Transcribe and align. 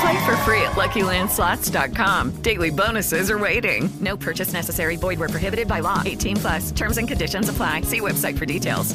Play 0.00 0.26
for 0.26 0.36
free 0.44 0.62
at 0.62 0.76
LuckyLandSlots.com. 0.76 2.42
Daily 2.42 2.70
bonuses 2.70 3.30
are 3.30 3.38
waiting. 3.38 3.88
No 4.00 4.16
purchase 4.16 4.52
necessary. 4.52 4.96
Void 4.96 5.18
where 5.18 5.28
prohibited 5.28 5.66
by 5.66 5.80
law. 5.80 6.02
18 6.04 6.36
plus. 6.36 6.70
Terms 6.72 6.98
and 6.98 7.08
conditions 7.08 7.48
apply. 7.48 7.82
See 7.82 8.00
website 8.00 8.38
for 8.38 8.46
details. 8.46 8.94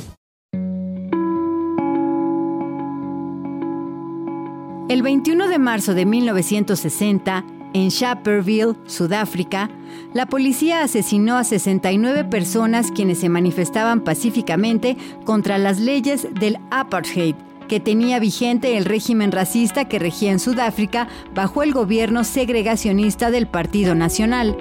El 4.90 5.01
21 5.01 5.48
de 5.48 5.57
marzo 5.57 5.96
de 5.96 6.05
1960, 6.05 7.43
en 7.74 7.90
Shapperville, 7.90 8.76
Sudáfrica, 8.85 9.71
la 10.13 10.27
policía 10.27 10.84
asesinó 10.84 11.37
a 11.37 11.43
69 11.43 12.26
personas 12.26 12.91
quienes 12.91 13.20
se 13.20 13.29
manifestaban 13.29 14.01
pacíficamente 14.01 14.96
contra 15.26 15.57
las 15.57 15.79
leyes 15.79 16.27
del 16.40 16.59
apartheid 16.70 17.35
que 17.67 17.79
tenía 17.79 18.19
vigente 18.19 18.77
el 18.77 18.85
régimen 18.85 19.31
racista 19.31 19.85
que 19.85 19.99
regía 19.99 20.31
en 20.31 20.39
Sudáfrica 20.39 21.07
bajo 21.33 21.63
el 21.63 21.73
gobierno 21.73 22.23
segregacionista 22.23 23.31
del 23.31 23.47
Partido 23.47 23.95
Nacional. 23.95 24.57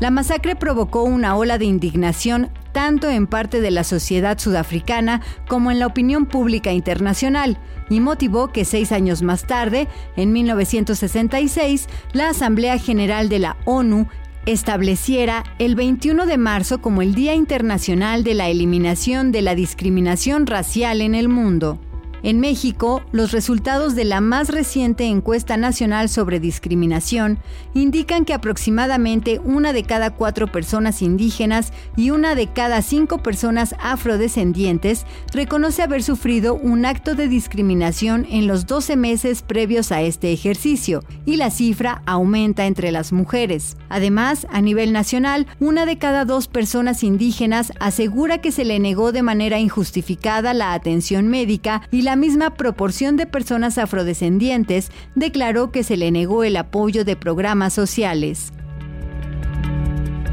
La 0.00 0.10
masacre 0.10 0.56
provocó 0.56 1.02
una 1.04 1.36
ola 1.36 1.56
de 1.56 1.64
indignación 1.64 2.50
tanto 2.72 3.08
en 3.08 3.28
parte 3.28 3.60
de 3.60 3.70
la 3.70 3.84
sociedad 3.84 4.38
sudafricana 4.38 5.22
como 5.48 5.70
en 5.70 5.78
la 5.78 5.86
opinión 5.86 6.26
pública 6.26 6.72
internacional, 6.72 7.56
y 7.88 8.00
motivó 8.00 8.48
que 8.48 8.64
seis 8.64 8.92
años 8.92 9.22
más 9.22 9.46
tarde, 9.46 9.88
en 10.16 10.32
1966, 10.32 11.88
la 12.12 12.30
Asamblea 12.30 12.78
General 12.78 13.28
de 13.28 13.38
la 13.38 13.56
ONU 13.64 14.08
estableciera 14.46 15.44
el 15.58 15.74
21 15.74 16.26
de 16.26 16.38
marzo 16.38 16.80
como 16.80 17.02
el 17.02 17.14
Día 17.14 17.34
Internacional 17.34 18.24
de 18.24 18.34
la 18.34 18.48
Eliminación 18.48 19.32
de 19.32 19.42
la 19.42 19.54
Discriminación 19.54 20.46
Racial 20.46 21.00
en 21.00 21.14
el 21.14 21.28
Mundo. 21.28 21.78
En 22.24 22.40
México, 22.40 23.02
los 23.12 23.32
resultados 23.32 23.94
de 23.94 24.06
la 24.06 24.22
más 24.22 24.48
reciente 24.48 25.04
encuesta 25.04 25.58
nacional 25.58 26.08
sobre 26.08 26.40
discriminación 26.40 27.38
indican 27.74 28.24
que 28.24 28.32
aproximadamente 28.32 29.42
una 29.44 29.74
de 29.74 29.82
cada 29.82 30.08
cuatro 30.08 30.50
personas 30.50 31.02
indígenas 31.02 31.74
y 31.98 32.12
una 32.12 32.34
de 32.34 32.50
cada 32.50 32.80
cinco 32.80 33.18
personas 33.18 33.74
afrodescendientes 33.78 35.04
reconoce 35.34 35.82
haber 35.82 36.02
sufrido 36.02 36.54
un 36.54 36.86
acto 36.86 37.14
de 37.14 37.28
discriminación 37.28 38.26
en 38.30 38.46
los 38.46 38.64
12 38.64 38.96
meses 38.96 39.42
previos 39.42 39.92
a 39.92 40.00
este 40.00 40.32
ejercicio, 40.32 41.04
y 41.26 41.36
la 41.36 41.50
cifra 41.50 42.00
aumenta 42.06 42.64
entre 42.64 42.90
las 42.90 43.12
mujeres. 43.12 43.76
Además, 43.90 44.46
a 44.50 44.62
nivel 44.62 44.94
nacional, 44.94 45.46
una 45.60 45.84
de 45.84 45.98
cada 45.98 46.24
dos 46.24 46.48
personas 46.48 47.02
indígenas 47.04 47.70
asegura 47.80 48.38
que 48.38 48.50
se 48.50 48.64
le 48.64 48.78
negó 48.78 49.12
de 49.12 49.20
manera 49.20 49.58
injustificada 49.58 50.54
la 50.54 50.72
atención 50.72 51.28
médica 51.28 51.82
y 51.90 52.00
la 52.00 52.13
misma 52.16 52.54
proporción 52.54 53.16
de 53.16 53.26
personas 53.26 53.78
afrodescendientes 53.78 54.90
declaró 55.14 55.70
que 55.70 55.82
se 55.82 55.96
le 55.96 56.10
negó 56.10 56.44
el 56.44 56.56
apoyo 56.56 57.04
de 57.04 57.16
programas 57.16 57.72
sociales. 57.72 58.52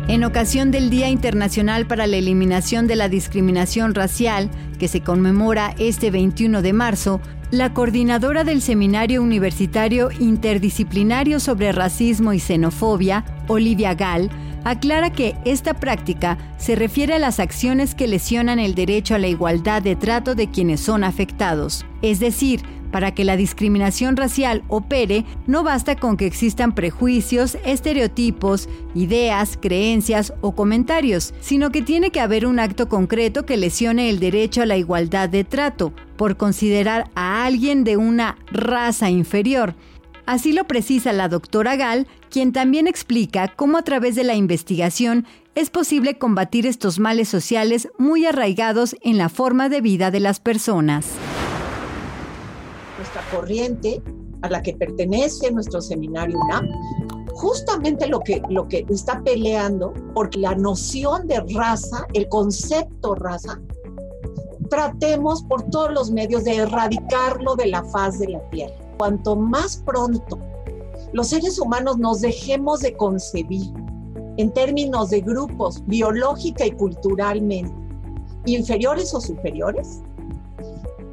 En 0.08 0.24
ocasión 0.26 0.72
del 0.72 0.90
Día 0.90 1.10
Internacional 1.10 1.88
para 1.88 2.06
la 2.06 2.18
Eliminación 2.18 2.88
de 2.88 2.98
la 2.98 3.08
Discriminación 3.08 3.96
Racial, 3.96 4.50
que 4.78 4.88
se 4.88 5.02
conmemora 5.02 5.74
este 5.78 6.12
21 6.12 6.62
de 6.62 6.74
marzo, 6.74 7.22
la 7.52 7.74
coordinadora 7.74 8.44
del 8.44 8.62
Seminario 8.62 9.22
Universitario 9.22 10.10
Interdisciplinario 10.20 11.40
sobre 11.40 11.72
Racismo 11.72 12.34
y 12.34 12.40
Xenofobia, 12.40 13.24
Olivia 13.48 13.94
Gall, 13.94 14.30
aclara 14.64 15.12
que 15.12 15.36
esta 15.46 15.74
práctica 15.74 16.38
se 16.58 16.76
refiere 16.76 17.14
a 17.14 17.20
las 17.20 17.40
acciones 17.40 17.96
que 17.96 18.08
lesionan 18.08 18.60
el 18.60 18.76
derecho 18.76 19.16
a 19.16 19.20
la 19.20 19.28
igualdad 19.28 19.82
de 19.82 19.96
trato 19.96 20.36
de 20.36 20.50
quienes 20.50 20.82
son 20.82 21.04
afectados. 21.04 21.86
Es 22.02 22.20
decir, 22.20 22.62
para 22.92 23.14
que 23.14 23.24
la 23.24 23.38
discriminación 23.38 24.18
racial 24.18 24.64
opere, 24.68 25.26
no 25.48 25.64
basta 25.64 25.96
con 25.96 26.18
que 26.18 26.26
existan 26.26 26.76
prejuicios, 26.76 27.58
estereotipos, 27.66 28.70
ideas, 28.94 29.58
creencias 29.60 30.34
o 30.42 30.52
comentarios, 30.54 31.34
sino 31.40 31.72
que 31.72 31.82
tiene 31.82 32.12
que 32.12 32.20
haber 32.20 32.46
un 32.46 32.60
acto 32.60 32.90
concreto 32.90 33.46
que 33.46 33.58
lesione 33.58 34.10
el 34.10 34.20
derecho 34.20 34.62
a 34.62 34.66
la 34.66 34.78
igualdad 34.78 35.30
de 35.30 35.44
trato, 35.44 35.94
por 36.18 36.38
considerar 36.38 37.10
a 37.16 37.46
alguien 37.46 37.84
de 37.84 37.98
una 37.98 38.38
raza 38.52 39.10
inferior. 39.10 39.74
Así 40.26 40.54
lo 40.54 40.66
precisa 40.66 41.14
la 41.14 41.28
doctora 41.28 41.76
Gall, 41.76 42.08
quien 42.30 42.54
también 42.54 42.88
explica 42.88 43.54
cómo 43.56 43.78
a 43.78 43.84
través 43.84 44.16
de 44.16 44.24
la 44.24 44.36
investigación 44.36 45.26
es 45.56 45.70
posible 45.70 46.18
combatir 46.18 46.66
estos 46.66 47.00
males 47.00 47.28
sociales 47.28 47.90
muy 47.98 48.26
arraigados 48.26 48.96
en 49.02 49.18
la 49.18 49.30
forma 49.30 49.68
de 49.68 49.82
vida 49.82 50.12
de 50.12 50.20
las 50.20 50.40
personas. 50.40 51.08
Nuestra 52.98 53.22
corriente 53.32 54.02
a 54.44 54.50
la 54.50 54.62
que 54.62 54.74
pertenece 54.74 55.52
nuestro 55.52 55.82
seminario 55.82 56.40
UNAM, 56.40 56.68
justamente 57.34 58.08
lo 58.08 58.22
que, 58.22 58.42
lo 58.50 58.68
que 58.68 58.86
está 58.90 59.22
peleando, 59.24 59.94
porque 60.14 60.40
la 60.40 60.56
noción 60.56 61.28
de 61.28 61.44
raza, 61.56 62.06
el 62.14 62.30
concepto 62.30 63.16
raza, 63.16 63.60
tratemos 64.70 65.44
por 65.44 65.64
todos 65.70 65.92
los 65.92 66.12
medios 66.12 66.44
de 66.46 66.58
erradicarlo 66.58 67.56
de 67.56 67.68
la 67.68 67.84
faz 67.84 68.20
de 68.20 68.30
la 68.30 68.50
tierra 68.50 68.81
cuanto 69.02 69.36
más 69.36 69.78
pronto 69.78 70.38
los 71.12 71.30
seres 71.30 71.58
humanos 71.58 71.98
nos 71.98 72.22
dejemos 72.22 72.82
de 72.82 72.96
concebir 72.96 73.74
en 74.38 74.54
términos 74.54 75.10
de 75.10 75.22
grupos 75.22 75.84
biológica 75.88 76.68
y 76.68 76.72
culturalmente 76.74 77.74
inferiores 78.46 79.12
o 79.16 79.20
superiores, 79.20 80.04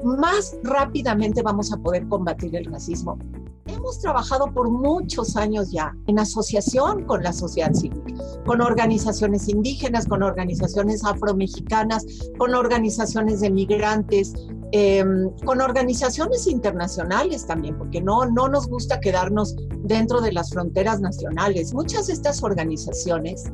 más 0.05 0.55
rápidamente 0.65 1.41
vamos 1.41 1.73
a 1.73 1.79
poder 1.79 2.07
combatir 2.09 2.55
el 2.57 2.67
racismo. 2.67 3.19
Hemos 3.65 3.99
trabajado 4.01 4.53
por 4.53 4.71
muchos 4.71 5.35
años 5.37 5.71
ya 5.71 5.97
en 6.09 6.19
asociación 6.19 7.05
con 7.05 7.23
la 7.23 7.33
sociedad 7.33 7.73
civil, 7.73 8.05
con 8.45 8.61
organizaciones 8.61 9.49
indígenas, 9.49 10.07
con 10.07 10.23
organizaciones 10.23 11.03
afromexicanas, 11.07 12.05
con 12.37 12.55
organizaciones 12.55 13.41
de 13.41 13.51
migrantes, 13.51 14.35
em, 14.73 15.31
con 15.45 15.61
organizaciones 15.61 16.47
internacionales 16.47 17.47
también, 17.47 17.77
porque 17.79 18.01
no, 18.01 18.27
no 18.27 18.49
nos 18.49 18.69
gusta 18.69 19.01
quedarnos 19.01 19.57
dentro 19.85 20.21
de 20.21 20.33
las 20.33 20.51
fronteras 20.51 21.01
nacionales. 21.01 21.73
Muchas 21.75 22.07
de 22.09 22.15
estas 22.15 22.43
organizaciones 22.43 23.45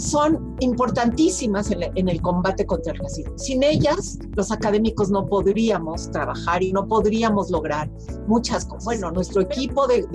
son 0.00 0.56
importantísimas 0.60 1.70
en, 1.70 2.08
el 2.08 2.22
combate 2.22 2.64
contra 2.64 2.92
el 2.92 2.98
racismo. 2.98 3.36
Sin 3.36 3.62
ellas, 3.62 4.18
los 4.34 4.50
académicos 4.50 5.10
no 5.10 5.26
podríamos 5.26 6.10
trabajar 6.10 6.62
y 6.62 6.72
no 6.72 6.88
podríamos 6.88 7.50
lograr 7.50 7.90
muchas 8.26 8.64
cosas. 8.64 8.84
Bueno, 8.84 9.10
nuestro 9.10 9.42
equipo 9.42 9.86
de, 9.86 10.06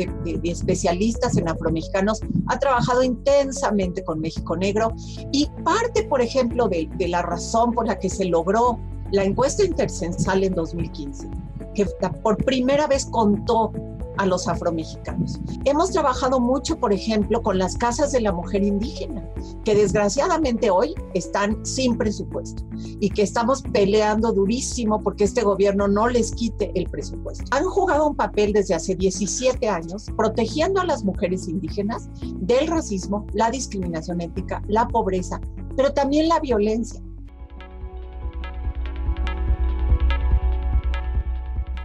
especialistas 0.43 1.37
en 1.37 1.47
afromexicanos 1.47 2.19
ha 2.47 2.57
trabajado 2.57 3.03
intensamente 3.03 4.03
con 4.03 4.19
México 4.19 4.57
Negro 4.57 4.91
y 5.31 5.47
parte, 5.63 6.03
por 6.03 6.19
ejemplo, 6.21 6.67
de, 6.67 6.89
de 6.97 7.07
la 7.07 7.21
razón 7.21 7.71
por 7.71 7.87
la 7.87 7.99
que 7.99 8.09
se 8.09 8.25
logró 8.25 8.79
la 9.15 9.23
encuesta 9.23 9.63
intercensal 9.63 10.43
en 10.43 10.53
2015, 10.53 11.29
que 11.73 11.85
por 12.21 12.37
primera 12.37 12.85
vez 12.85 13.05
contó 13.05 13.71
a 14.17 14.25
los 14.25 14.47
afromexicanos. 14.47 15.39
Hemos 15.65 15.91
trabajado 15.91 16.39
mucho, 16.39 16.77
por 16.77 16.93
ejemplo, 16.93 17.41
con 17.41 17.57
las 17.57 17.75
casas 17.77 18.11
de 18.11 18.21
la 18.21 18.31
mujer 18.31 18.63
indígena, 18.63 19.27
que 19.63 19.75
desgraciadamente 19.75 20.69
hoy 20.69 20.95
están 21.13 21.65
sin 21.65 21.97
presupuesto 21.97 22.63
y 22.99 23.09
que 23.09 23.23
estamos 23.23 23.61
peleando 23.73 24.31
durísimo 24.31 25.01
porque 25.01 25.25
este 25.25 25.43
gobierno 25.43 25.87
no 25.87 26.07
les 26.07 26.31
quite 26.31 26.71
el 26.75 26.89
presupuesto. 26.89 27.43
Han 27.51 27.65
jugado 27.65 28.07
un 28.07 28.15
papel 28.15 28.53
desde 28.53 28.75
hace 28.75 28.95
17 28.95 29.67
años 29.67 30.05
protegiendo 30.15 30.81
a 30.81 30.85
las 30.85 31.03
mujeres 31.03 31.47
indígenas 31.47 32.09
del 32.39 32.67
racismo, 32.67 33.25
la 33.33 33.49
discriminación 33.49 34.21
étnica, 34.21 34.61
la 34.67 34.87
pobreza, 34.87 35.41
pero 35.75 35.93
también 35.93 36.29
la 36.29 36.39
violencia. 36.39 37.01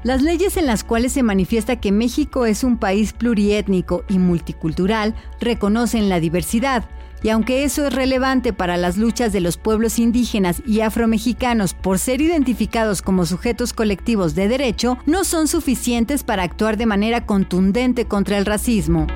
Las 0.03 0.23
leyes 0.23 0.57
en 0.57 0.67
las 0.67 0.83
cuales 0.83 1.13
se 1.13 1.23
manifiesta 1.23 1.77
que 1.77 1.93
México 1.93 2.47
es 2.47 2.65
un 2.65 2.79
país 2.79 3.13
pluriétnico 3.13 4.05
y 4.09 4.19
multicultural 4.19 5.15
reconocen 5.41 6.09
la 6.09 6.21
diversidad, 6.21 6.89
y 7.23 7.29
aunque 7.29 7.65
eso 7.65 7.87
es 7.87 7.93
relevante 7.93 8.55
para 8.55 8.79
las 8.79 8.97
luchas 8.97 9.31
de 9.31 9.41
los 9.41 9.59
pueblos 9.59 9.99
indígenas 9.99 10.63
y 10.67 10.81
afromexicanos 10.81 11.75
por 11.75 11.99
ser 11.99 12.23
identificados 12.23 13.03
como 13.03 13.27
sujetos 13.27 13.75
colectivos 13.75 14.35
de 14.35 14.49
derecho, 14.49 14.97
no 15.05 15.25
son 15.25 15.49
suficientes 15.49 16.25
para 16.25 16.45
actuar 16.45 16.79
de 16.79 16.87
manera 16.87 17.27
contundente 17.27 18.07
contra 18.07 18.39
el 18.39 18.47
racismo. 18.47 19.07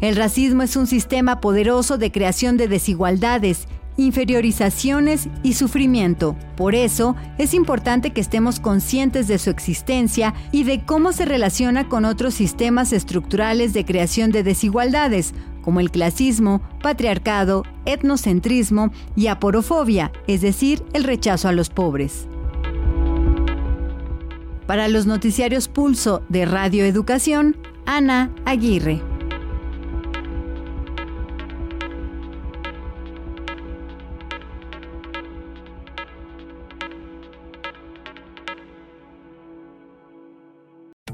El 0.00 0.16
racismo 0.16 0.62
es 0.62 0.74
un 0.74 0.88
sistema 0.88 1.40
poderoso 1.40 1.96
de 1.96 2.10
creación 2.10 2.56
de 2.56 2.66
desigualdades 2.66 3.68
inferiorizaciones 3.98 5.28
y 5.42 5.52
sufrimiento. 5.54 6.36
Por 6.56 6.74
eso, 6.74 7.16
es 7.36 7.52
importante 7.52 8.12
que 8.12 8.20
estemos 8.20 8.60
conscientes 8.60 9.28
de 9.28 9.38
su 9.38 9.50
existencia 9.50 10.32
y 10.52 10.64
de 10.64 10.84
cómo 10.86 11.12
se 11.12 11.26
relaciona 11.26 11.88
con 11.88 12.06
otros 12.06 12.32
sistemas 12.32 12.94
estructurales 12.94 13.74
de 13.74 13.84
creación 13.84 14.30
de 14.30 14.44
desigualdades, 14.44 15.34
como 15.60 15.80
el 15.80 15.90
clasismo, 15.90 16.62
patriarcado, 16.80 17.64
etnocentrismo 17.84 18.90
y 19.16 19.26
aporofobia, 19.26 20.12
es 20.26 20.40
decir, 20.40 20.82
el 20.94 21.04
rechazo 21.04 21.48
a 21.48 21.52
los 21.52 21.68
pobres. 21.68 22.28
Para 24.66 24.86
los 24.88 25.06
noticiarios 25.06 25.66
Pulso 25.66 26.22
de 26.28 26.46
Radio 26.46 26.84
Educación, 26.84 27.56
Ana 27.84 28.30
Aguirre. 28.44 29.07